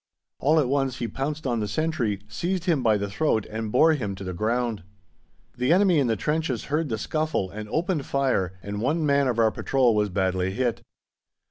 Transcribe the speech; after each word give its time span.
All 0.39 0.59
at 0.59 0.67
once 0.67 0.97
he 0.97 1.07
pounced 1.07 1.45
on 1.45 1.59
the 1.59 1.67
sentry, 1.67 2.23
seized 2.27 2.63
him 2.63 2.81
by 2.81 2.97
the 2.97 3.07
throat 3.07 3.45
and 3.45 3.71
bore 3.71 3.93
him 3.93 4.15
to 4.15 4.23
the 4.23 4.33
ground. 4.33 4.81
The 5.55 5.71
enemy 5.71 5.99
in 5.99 6.07
the 6.07 6.15
trenches 6.15 6.63
heard 6.73 6.89
the 6.89 6.97
scuffle 6.97 7.51
and 7.51 7.69
opened 7.69 8.07
fire 8.07 8.57
and 8.63 8.81
one 8.81 9.05
man 9.05 9.27
of 9.27 9.37
our 9.37 9.51
patrol 9.51 9.93
was 9.93 10.09
badly 10.09 10.49
hit. 10.53 10.81